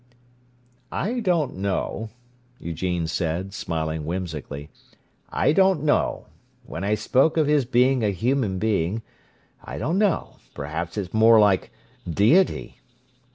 "I 0.91 1.19
don't 1.19 1.57
know," 1.57 2.09
Eugene 2.59 3.05
said, 3.05 3.53
smiling 3.53 4.03
whimsically. 4.03 4.71
"I 5.29 5.53
don't 5.53 5.83
know. 5.83 6.25
When 6.65 6.83
I 6.83 6.95
spoke 6.95 7.37
of 7.37 7.45
his 7.45 7.65
being 7.65 8.03
a 8.03 8.09
human 8.09 8.57
being—I 8.57 9.77
don't 9.77 9.99
know. 9.99 10.37
Perhaps 10.55 10.97
it's 10.97 11.13
more 11.13 11.39
like 11.39 11.69
deity." 12.09 12.79